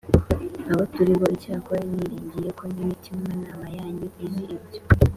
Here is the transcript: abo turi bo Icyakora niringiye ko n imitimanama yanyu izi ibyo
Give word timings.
abo 0.71 0.83
turi 0.93 1.13
bo 1.19 1.27
Icyakora 1.35 1.81
niringiye 1.89 2.49
ko 2.57 2.63
n 2.73 2.75
imitimanama 2.83 3.65
yanyu 3.77 4.05
izi 4.25 4.39
ibyo 4.53 4.81